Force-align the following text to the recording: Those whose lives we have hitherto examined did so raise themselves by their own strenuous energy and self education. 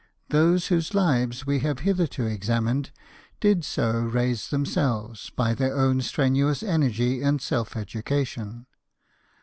Those 0.29 0.69
whose 0.69 0.95
lives 0.95 1.45
we 1.45 1.59
have 1.59 1.81
hitherto 1.81 2.25
examined 2.25 2.89
did 3.39 3.63
so 3.63 3.99
raise 3.99 4.47
themselves 4.49 5.29
by 5.29 5.53
their 5.53 5.77
own 5.77 6.01
strenuous 6.01 6.63
energy 6.63 7.21
and 7.21 7.39
self 7.39 7.75
education. 7.77 8.65